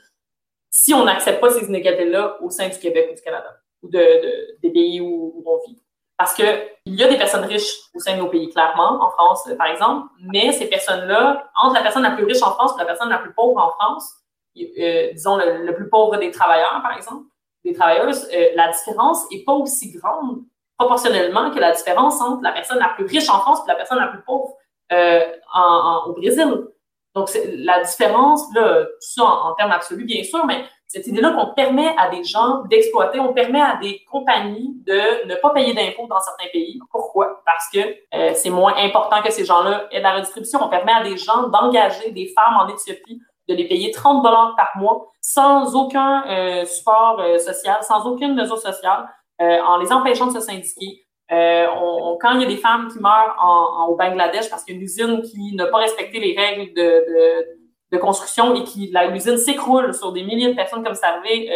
[0.70, 4.60] si on n'accepte pas ces inégalités-là au sein du Québec ou du Canada, ou de,
[4.62, 5.82] des pays où, on vit.
[6.18, 6.48] Parce qu'il
[6.88, 10.08] y a des personnes riches au sein de nos pays, clairement, en France, par exemple,
[10.20, 13.20] mais ces personnes-là, entre la personne la plus riche en France et la personne la
[13.20, 14.12] plus pauvre en France,
[14.58, 17.26] euh, disons, le, plus pauvre des travailleurs, par exemple,
[17.64, 20.44] des travailleuses, euh, la différence n'est pas aussi grande
[20.78, 24.00] proportionnellement que la différence entre la personne la plus riche en France et la personne
[24.00, 24.54] la plus pauvre
[24.92, 26.68] euh, en, au Brésil.
[27.14, 31.54] Donc, la différence, là, tout ça en, termes absolus, bien sûr, mais cette idée-là qu'on
[31.54, 36.08] permet à des gens d'exploiter, on permet à des compagnies de ne pas payer d'impôts
[36.08, 36.78] dans certains pays.
[36.92, 37.42] Pourquoi?
[37.46, 40.60] Parce que c'est moins important que ces gens-là aient de la redistribution.
[40.62, 44.56] On permet à des gens d'engager des femmes en Éthiopie de les payer 30 dollars
[44.56, 49.08] par mois sans aucun euh, support euh, social, sans aucune mesure sociale,
[49.42, 51.02] euh, en les empêchant de se syndiquer.
[51.32, 54.78] On, quand il y a des femmes qui meurent en, au Bangladesh parce qu'il y
[54.78, 57.46] a une usine qui n'a pas respecté les règles de, de,
[57.94, 61.50] de construction et qui l'usine s'écroule sur des milliers de personnes comme ça arrivé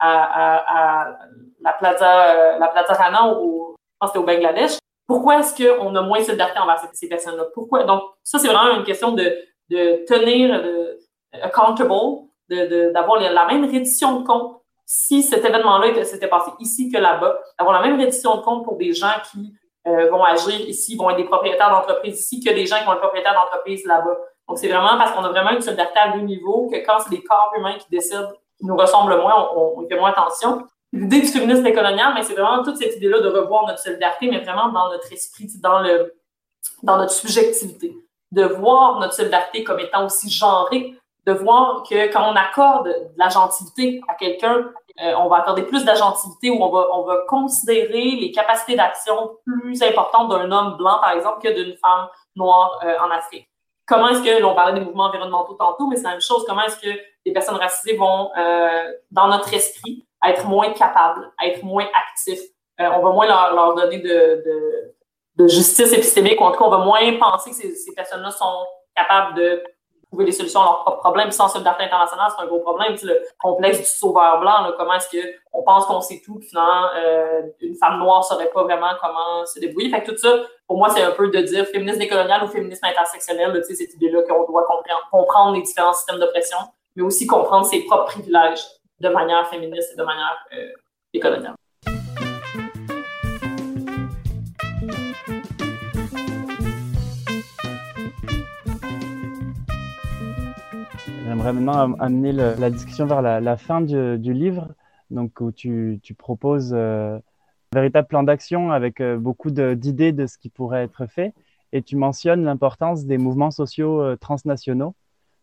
[0.00, 1.18] à, à, à,
[1.60, 4.78] la Plaza la Plaza Rana au, je pense que au Bangladesh.
[5.06, 7.44] Pourquoi est-ce qu'on a moins de solidarité envers ces, personnes-là?
[7.52, 7.84] Pourquoi?
[7.84, 9.36] Donc, ça, c'est vraiment une question de,
[9.70, 10.98] de tenir, de,
[11.42, 11.90] accountable,
[12.48, 17.80] d'avoir la même reddition de compte si cet événement-là s'était passé ici que là-bas, d'avoir
[17.80, 19.54] la même reddition de compte pour des gens qui
[19.86, 22.92] euh, vont agir ici, vont être des propriétaires d'entreprise ici, que des gens qui vont
[22.92, 24.16] être propriétaires d'entreprise là-bas.
[24.48, 27.10] Donc, c'est vraiment parce qu'on a vraiment une solidarité à deux niveaux que quand c'est
[27.10, 30.66] des corps humains qui décident, qui nous ressemblent moins, on, on fait moins attention.
[30.92, 34.40] L'idée du féminisme décolonial, mais c'est vraiment toute cette idée-là de revoir notre solidarité, mais
[34.40, 36.14] vraiment dans notre esprit, dans, le,
[36.82, 37.96] dans notre subjectivité.
[38.30, 40.94] De voir notre solidarité comme étant aussi genrée,
[41.26, 44.70] de voir que quand on accorde de la gentilité à quelqu'un,
[45.02, 48.76] euh, on va accorder plus de gentilité ou on va, on va considérer les capacités
[48.76, 53.48] d'action plus importantes d'un homme blanc, par exemple, que d'une femme noire euh, en Afrique.
[53.86, 56.62] Comment est-ce que, l'on parlait des mouvements environnementaux tantôt, mais c'est la même chose, comment
[56.62, 61.86] est-ce que les personnes racisées vont, euh, dans notre esprit, être moins capables, être moins
[62.08, 62.40] actifs.
[62.78, 64.42] on va moins leur, leur donner de,
[65.36, 68.64] de, justice épistémique, ou en tout cas, on va moins penser que ces personnes-là sont
[68.94, 69.62] capables de
[70.14, 71.30] trouver des solutions à leurs propres problèmes.
[71.30, 72.96] sans solidarité internationale, c'est un gros problème.
[73.02, 75.08] le complexe du sauveur blanc, comment est-ce
[75.50, 78.92] qu'on pense qu'on sait tout, puis finalement, euh, une femme noire ne saurait pas vraiment
[79.00, 79.90] comment se débrouiller.
[79.90, 82.86] Fait que tout ça, pour moi, c'est un peu de dire féminisme décolonial ou féminisme
[82.86, 84.66] intersectionnel, cette idée-là qu'on doit
[85.10, 86.58] comprendre les différents systèmes d'oppression,
[86.96, 88.64] mais aussi comprendre ses propres privilèges
[89.00, 90.72] de manière féministe et de manière euh,
[91.12, 91.54] décoloniale.
[101.44, 104.68] J'aimerais maintenant amener la discussion vers la, fin du, livre,
[105.10, 110.38] donc où tu, proposes euh, un véritable plan d'action avec euh, beaucoup d'idées de, ce
[110.38, 111.34] qui pourrait être fait,
[111.74, 114.94] et tu mentionnes l'importance des mouvements sociaux euh, transnationaux.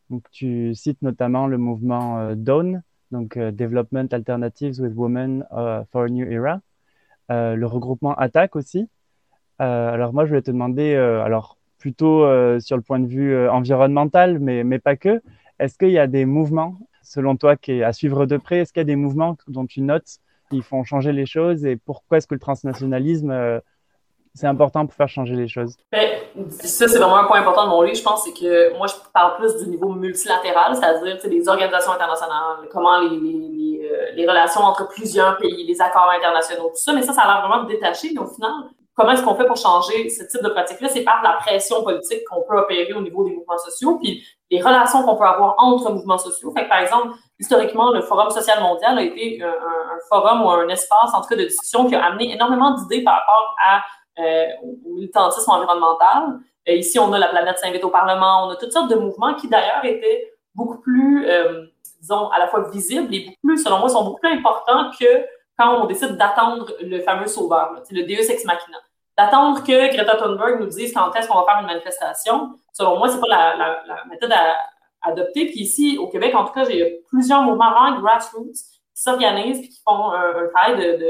[0.09, 5.45] Donc, tu cites notamment le mouvement DAWN, donc Development Alternatives with Women
[5.91, 6.61] for a New Era,
[7.29, 8.89] le regroupement ATTAC aussi.
[9.59, 12.25] alors moi, je voulais te demander, alors plutôt
[12.59, 15.21] sur le point de vue environnemental, mais, mais pas que,
[15.61, 18.57] est-ce qu'il y a des mouvements, selon toi, qui à suivre de près?
[18.59, 20.17] Est-ce qu'il y a des mouvements dont tu notes
[20.49, 21.65] qui font changer les choses?
[21.65, 23.59] Et pourquoi est-ce que le transnationalisme, euh,
[24.33, 25.77] c'est important pour faire changer les choses?
[25.91, 26.17] Ben,
[26.49, 28.93] Ça, c'est vraiment un point important de mon livre, je pense, c'est que moi, je
[29.13, 33.09] parle plus du niveau multilatéral, c'est-à-dire les organisations internationales, comment euh,
[34.15, 37.47] les, relations entre plusieurs pays, les accords internationaux, tout ça, mais ça, ça a l'air
[37.47, 38.09] vraiment détaché.
[38.15, 38.51] Mais au final,
[39.01, 40.87] comment est-ce qu'on fait pour changer ce type de pratique-là?
[40.89, 44.61] C'est par la pression politique qu'on peut opérer au niveau des mouvements sociaux, puis les
[44.61, 46.53] relations qu'on peut avoir entre mouvements sociaux.
[46.53, 49.53] Par exemple, historiquement, le Forum social mondial a été un,
[50.09, 53.19] forum ou un espace, en tout cas, de discussion qui a amené énormément d'idées par
[53.19, 53.81] rapport à,
[54.21, 56.39] euh, au militantisme environnemental.
[56.65, 59.33] Et ici, on a la planète s'invite au Parlement, on a toutes sortes de mouvements
[59.33, 61.65] qui, d'ailleurs, étaient beaucoup plus, euh,
[61.99, 65.25] disons, à la fois visibles et beaucoup plus, selon moi, sont beaucoup plus importants que
[65.57, 68.77] quand on décide d'attendre le fameux sauveur, le Deus ex machina
[69.25, 73.09] d'attendre que Greta Thunberg nous dise quand est-ce qu'on va faire une manifestation, selon moi,
[73.09, 74.55] c'est pas la, méthode à,
[75.03, 75.47] adopter.
[75.47, 79.81] Puis ici, au Québec, en tout cas, j'ai plusieurs mouvements grassroots qui s'organisent et qui
[79.83, 81.07] font un, travail de,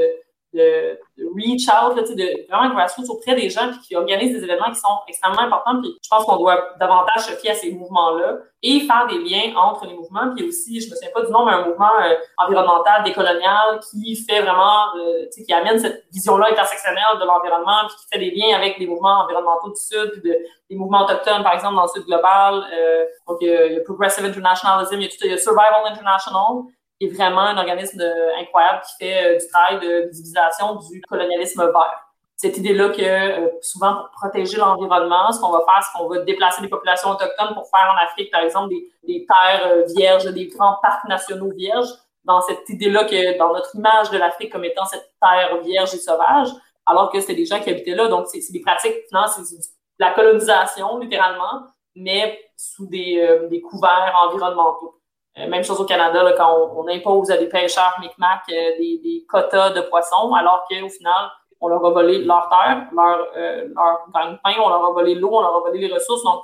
[0.54, 4.98] reach out, là, de vraiment grassroots auprès des gens qui organisent des événements qui sont
[5.08, 5.80] extrêmement importants.
[5.80, 9.56] Puis je pense qu'on doit davantage se fier à ces mouvements-là et faire des liens
[9.56, 10.32] entre les mouvements.
[10.36, 14.14] Puis aussi, je me souviens pas du nom, mais un mouvement euh, environnemental, décolonial, qui
[14.16, 18.56] fait vraiment, euh, qui amène cette vision-là intersectionnelle de l'environnement, puis qui fait des liens
[18.56, 20.36] avec les mouvements environnementaux du Sud, puis de,
[20.70, 22.64] des mouvements autochtones, par exemple, dans le Sud global.
[22.72, 25.82] Euh, donc, il y, a, Progressive Internationalism, il y a, tout, il y a Survival
[25.90, 26.62] International
[27.04, 28.02] est vraiment un organisme
[28.38, 32.08] incroyable qui fait euh, du travail de visibilisation du colonialisme vert.
[32.36, 36.18] Cette idée-là que euh, souvent pour protéger l'environnement, ce qu'on va faire, c'est qu'on va
[36.20, 40.48] déplacer des populations autochtones pour faire en Afrique, par exemple, des, terres euh, vierges, des
[40.48, 41.88] grands parcs nationaux vierges,
[42.24, 45.98] dans cette idée-là que dans notre image de l'Afrique comme étant cette terre vierge et
[45.98, 46.48] sauvage,
[46.86, 48.08] alors que c'était des gens qui habitaient là.
[48.08, 49.62] Donc, c'est des pratiques, finalement, c'est de
[49.98, 55.01] la colonisation, littéralement, mais sous des couverts environnementaux.
[55.38, 59.24] Euh, même chose au Canada, là, quand on, impose à des pêcheurs Micmac euh, des,
[59.28, 64.06] quotas de poissons, alors qu'au final, on leur a volé leur terre, leur, euh, leur
[64.14, 66.22] gagne-pain, on leur a volé l'eau, on leur a volé les ressources.
[66.22, 66.42] Donc,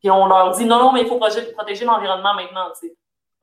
[0.00, 2.66] puis on leur dit non, non, mais il faut protéger, l'environnement maintenant.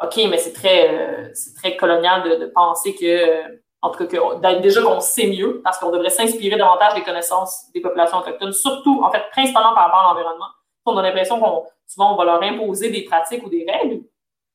[0.03, 4.59] OK, mais c'est très, c'est très colonial de, de, penser que, en tout cas, que,
[4.59, 9.01] déjà qu'on sait mieux, parce qu'on devrait s'inspirer davantage des connaissances des populations autochtones, surtout,
[9.03, 10.47] en fait, principalement par rapport à l'environnement.
[10.85, 14.03] On a l'impression qu'on souvent on va leur imposer des pratiques ou des règles,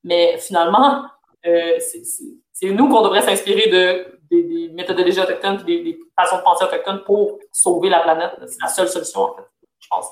[0.05, 1.05] mais finalement,
[1.47, 7.03] euh, c'est nous qu'on devrait s'inspirer de, des, méthodologies autochtones des, façons de penser autochtones
[7.05, 8.33] pour sauver la planète.
[8.47, 9.43] C'est la seule solution, en fait,
[9.81, 10.07] je pense.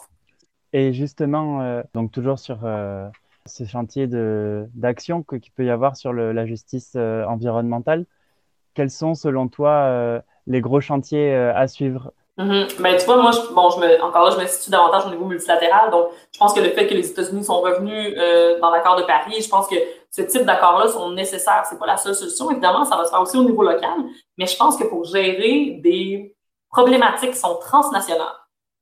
[0.72, 3.08] Et justement, euh, donc toujours sur euh,
[3.46, 4.06] ce chantier
[4.74, 8.06] d'action qu'il peut y avoir sur la justice environnementale,
[8.74, 12.12] quels sont selon toi les gros chantiers à suivre?
[12.40, 12.80] Mm-hmm.
[12.80, 15.90] Ben, tu vois, moi, bon, je me, encore là, je me davantage au niveau multilatéral.
[15.90, 19.02] Donc, je pense que le fait que les États-Unis sont revenus euh, dans l'accord de
[19.02, 19.74] Paris, je pense que
[20.10, 21.66] ce type d'accords-là sont nécessaires.
[21.68, 22.50] C'est pas la seule solution.
[22.50, 23.92] Évidemment, ça va se faire aussi au niveau local.
[24.38, 26.34] Mais je pense que pour gérer des
[26.70, 28.26] problématiques qui sont transnationales,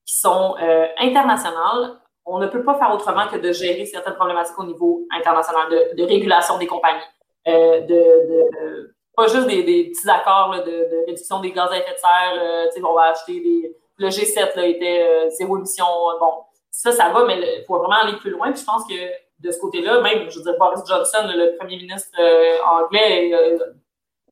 [0.07, 4.59] qui sont euh, internationales, on ne peut pas faire autrement que de gérer certaines problématiques
[4.59, 7.01] au niveau international, de, régulation des compagnies,
[7.49, 12.35] euh, de pas juste des, petits accords de, réduction des gaz à effet de serre.
[12.40, 13.76] Euh, on va acheter des.
[13.98, 15.85] Le G7 là, était euh, zéro émission.
[16.20, 18.52] Bon, ça, ça va, mais il faut vraiment aller plus loin.
[18.52, 18.94] Puis je pense que
[19.40, 23.33] de ce côté-là, même, je veux dire, Boris Johnson, le premier ministre euh, anglais,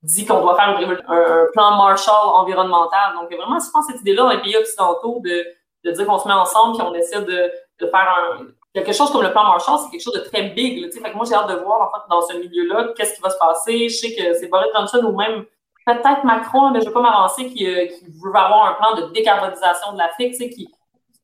[0.05, 3.14] dit qu'on doit faire un, plan Marshall environnemental.
[3.14, 6.35] Donc, vraiment, je pense cette idée-là dans les pays occidentaux de, dire qu'on se met
[6.35, 8.46] ensemble et on essaie de, de faire un,
[8.83, 10.91] quelque chose comme le plan Marshall, c'est quelque chose de très big.
[11.15, 13.89] Moi, j'ai hâte de voir en fait, dans ce milieu-là qu'est-ce qui va se passer.
[13.89, 15.45] Je sais que c'est Boris Johnson ou même
[15.87, 17.87] peut-être Macron, mais je ne vais pas m'avancer, qui, euh,
[18.23, 20.69] veut avoir un plan de décarbonisation de l'Afrique, qui,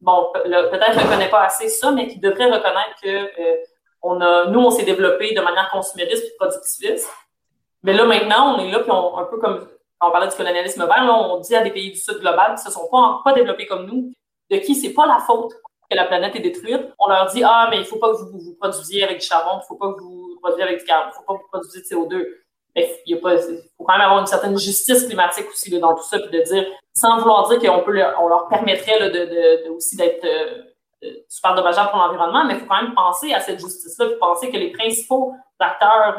[0.00, 3.56] bon, peut-être ne connaît pas assez ça, mais qui devrait reconnaître que euh,
[4.02, 7.10] on a, nous, on s'est développé de manière consumériste et productiviste.
[7.82, 9.68] Mais là, maintenant, on est là, puis on, un peu comme
[10.00, 12.64] on parlait du colonialisme vert, là, on dit à des pays du Sud global qui
[12.64, 14.12] ne se sont pas, pas développés comme nous,
[14.50, 15.52] de qui c'est pas la faute
[15.94, 16.88] la planète est détruite.
[16.98, 19.26] On leur dit Ah, mais il ne faut pas que vous, vous produisiez avec du
[19.26, 21.34] charbon, il ne faut pas que vous produisiez avec du carbone, il ne faut pas
[21.34, 22.26] que vous produisiez de CO2.
[22.74, 26.30] Mais il faut quand même avoir une certaine justice climatique aussi dans tout ça, puis
[26.30, 31.10] de dire, sans vouloir dire qu'on peut on leur permettrait là, de, aussi d'être euh,
[31.28, 34.50] super dommageable pour l'environnement, mais il faut quand même penser à cette justice-là, puis penser
[34.50, 36.16] que les principaux acteurs,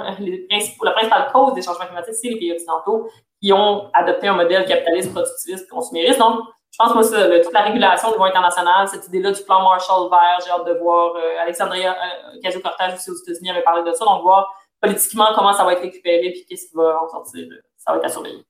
[0.50, 3.10] principaux, la principale cause des changements climatiques, c'est les pays occidentaux
[3.42, 6.20] qui ont adopté un modèle capitaliste, productiviste, consumériste.
[6.20, 6.40] Donc,
[6.74, 10.10] je pense, moi, ça, toute la régulation au niveau international, cette idée-là du plan Marshall
[10.10, 13.96] vert, j'ai hâte de voir, euh, Alexandria euh, Ocasio-Cortez aussi aux États-Unis avait parlé de
[13.96, 17.48] ça, donc voir politiquement comment ça va être récupéré puis qu'est-ce qui va en sortir.
[17.78, 18.44] Ça va être à surveiller.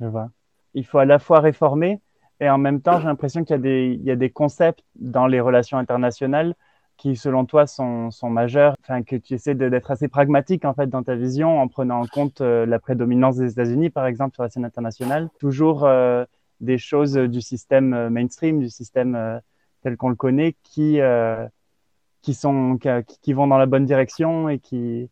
[0.00, 0.30] Je vois.
[0.74, 2.00] Il faut à la fois réformer
[2.40, 3.54] et en même temps, j'ai l'impression qu'il
[4.04, 6.56] y, a des, concepts dans les relations internationales
[6.96, 10.88] qui, selon toi, sont, sont majeurs, enfin, que tu essaies d'être assez pragmatique en fait
[10.88, 14.42] dans ta vision en prenant en compte euh, la prédominance des États-Unis, par exemple, sur
[14.42, 15.28] la scène internationale.
[15.38, 16.24] Toujours euh,
[16.62, 19.40] des choses du système euh, mainstream, du système
[19.82, 21.00] tel qu'on le connaît, qui,
[22.22, 22.78] qui, sont,
[23.22, 25.10] qui, vont dans la bonne direction et qui,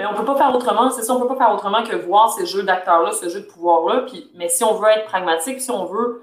[0.00, 0.90] mais on peut pas faire autrement.
[0.90, 3.46] C'est ça, on peut pas faire autrement que voir ces jeux d'acteurs-là, ce jeu de
[3.46, 4.06] pouvoir-là.
[4.34, 6.22] Mais si on veut être pragmatique, si on veut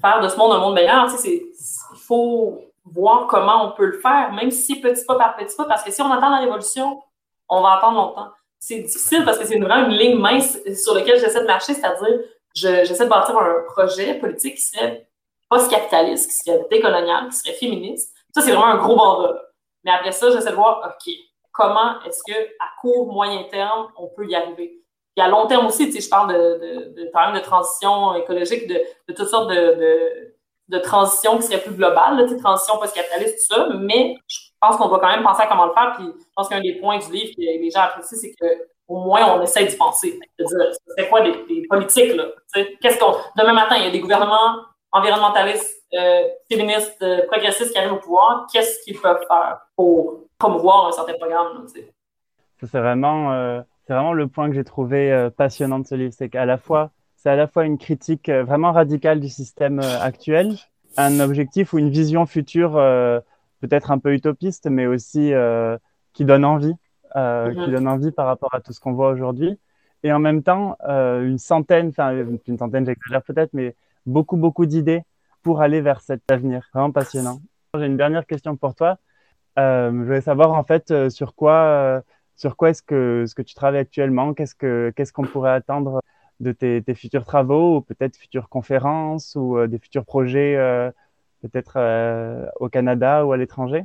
[0.00, 1.52] faire de ce monde un monde meilleur, il
[1.96, 5.82] faut voir comment on peut le faire, même si petit pas par petit pas, parce
[5.82, 7.02] que si on attend la révolution,
[7.48, 8.30] on va attendre longtemps.
[8.60, 12.20] C'est difficile parce que c'est vraiment une ligne mince sur laquelle j'essaie de marcher, c'est-à-dire
[12.56, 15.08] j'essaie de bâtir un projet politique qui serait
[15.48, 18.14] post-capitaliste, qui serait décolonial, qui serait féministe.
[18.34, 19.34] Ça, c'est vraiment un gros bandeau.
[19.84, 21.12] Mais après ça, j'essaie de voir, OK,
[21.52, 24.82] comment est-ce que à court, moyen terme, on peut y arriver?
[25.16, 28.66] Et à long terme aussi, tu sais, je parle de, de, de, de transition écologique,
[28.68, 30.34] de, de toutes sortes de,
[30.68, 34.88] de, transitions qui seraient plus globales, sais, transition post-capitaliste, tout ça, mais je pense qu'on
[34.88, 35.94] doit quand même penser à comment le faire.
[35.96, 38.34] Puis je pense qu'un des points du livre que les gens apprécient, c'est
[38.86, 40.18] qu'au moins on essaie d'y penser.
[40.38, 42.24] C'est quoi les, politiques, là?
[42.80, 43.14] Qu'est-ce qu'on.
[43.36, 44.56] Demain matin, il y a des gouvernements
[44.92, 48.46] environnementalistes, euh, féministes, euh, progressistes qui arrivent au pouvoir.
[48.52, 51.66] Qu'est-ce qu'ils peuvent faire pour promouvoir un certain programme.
[52.62, 56.28] C'est vraiment, euh, vraiment le point que j'ai trouvé euh, passionnant de ce livre, c'est
[56.28, 60.56] qu'à la fois, c'est à la fois une critique vraiment radicale du système actuel,
[60.96, 62.72] un objectif ou une vision future
[63.60, 65.32] peut-être un peu utopiste, mais aussi
[66.12, 66.74] qui donne envie,
[67.16, 67.64] mm-hmm.
[67.64, 69.58] qui donne envie par rapport à tout ce qu'on voit aujourd'hui.
[70.02, 72.12] Et en même temps, une centaine, enfin
[72.46, 73.74] une centaine, j'exagère peut-être, mais
[74.06, 75.02] beaucoup, beaucoup d'idées
[75.42, 76.68] pour aller vers cet avenir.
[76.72, 77.40] Vraiment passionnant.
[77.78, 78.98] J'ai une dernière question pour toi.
[79.58, 82.00] Euh, je voulais savoir en fait euh, sur quoi, euh,
[82.36, 86.00] sur quoi est-ce que, ce que tu travailles actuellement, qu'est-ce que, qu'est-ce qu'on pourrait attendre
[86.40, 90.56] de tes, tes, futurs travaux ou peut-être futures conférences ou des futurs projets
[91.40, 91.78] peut-être
[92.60, 93.84] au Canada ou à l'étranger?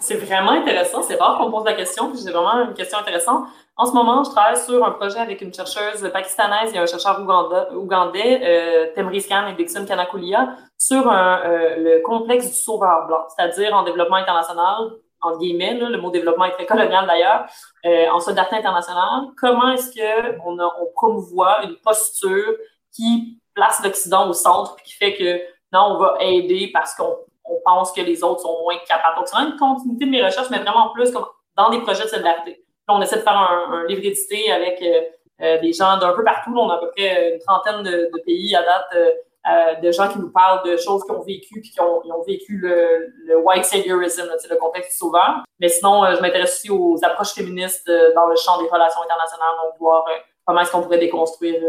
[0.00, 1.02] C'est vraiment intéressant.
[1.02, 2.10] C'est rare qu'on pose la question.
[2.14, 3.44] J'ai vraiment une question intéressante.
[3.76, 7.20] En ce moment, je travaille sur un projet avec une chercheuse pakistanaise et un chercheur
[7.20, 13.26] ougandais, euh, Temris Khan et Dixon Kanakulia, sur un, euh, le complexe du sauveur blanc,
[13.28, 17.44] c'est-à-dire en développement international, en guillemets, là, le mot développement est très colonial d'ailleurs,
[17.84, 19.24] euh, en solidarité internationale.
[19.38, 22.54] Comment est-ce qu'on on promouvoit une posture
[22.90, 25.40] qui place l'Occident au centre, puis qui fait que
[25.72, 27.16] non, on va aider parce qu'on
[27.50, 29.16] on pense que les autres sont moins capables.
[29.16, 32.04] Donc, c'est vraiment une continuité de mes recherches, mais vraiment plus comme dans des projets
[32.04, 32.64] de solidarité.
[32.88, 35.00] on essaie de faire un, livre édité avec euh,
[35.42, 36.52] euh, des gens d'un peu partout.
[36.56, 40.18] on a à peu près une trentaine de, pays à date, euh, de gens qui
[40.18, 44.56] nous parlent de choses qu'ils ont vécues puis qui ont, vécu le, white saviorism, le
[44.56, 45.44] contexte sauveur.
[45.58, 49.78] Mais sinon, je m'intéresse aussi aux approches féministes dans le champ des relations internationales, donc
[49.78, 50.04] voir
[50.46, 51.60] comment est-ce qu'on pourrait déconstruire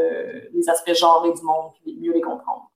[0.53, 2.70] les aspects genrés du monde et mieux les comprendre.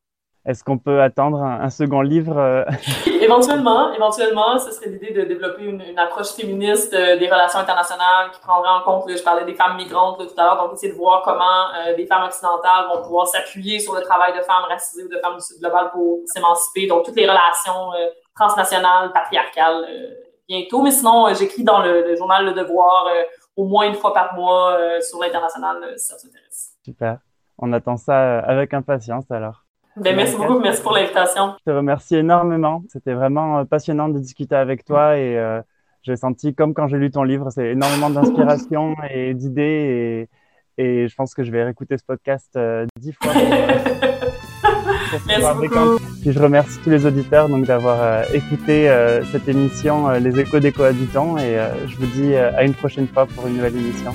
[0.46, 2.64] Est-ce qu'on peut attendre un, second livre euh?
[3.20, 8.40] Éventuellement, éventuellement, ce serait l'idée de développer une, approche féministe euh, des relations internationales qui
[8.42, 11.24] prendrait en compte, je parlais des femmes migrantes tout à l'heure, donc essayer de voir
[11.24, 15.10] comment euh, des femmes occidentales vont pouvoir s'appuyer sur le travail de femmes racisées ou
[15.10, 16.86] de femmes du Sud global pour s'émanciper.
[16.86, 17.92] Donc, toutes les relations
[18.36, 19.88] transnationales, patriarcales,
[20.48, 20.84] bientôt.
[20.84, 23.08] Mais sinon, j'écris dans le, journal Le Devoir
[23.56, 26.74] au moins une fois par mois sur l'international, si ça s'intéresse.
[26.84, 27.18] Super.
[27.58, 29.65] On attend ça avec impatience alors.
[29.98, 31.54] Ben, merci beaucoup, merci pour l'invitation.
[31.60, 32.84] Je te remercie énormément.
[32.90, 35.62] C'était vraiment euh, passionnant de discuter avec toi et euh,
[36.04, 40.28] j'ai senti, comme quand j'ai lu ton livre, c'est énormément d'inspiration et d'idées
[40.78, 43.34] et, et, je pense que je vais réécouter ce podcast euh, dix fois.
[45.28, 45.98] merci beaucoup.
[46.22, 48.92] Puis je remercie tous les auditeurs donc d'avoir écouté
[49.32, 53.48] cette émission Les échos des cohabitants et je vous dis à une prochaine fois pour
[53.48, 54.12] une nouvelle émission.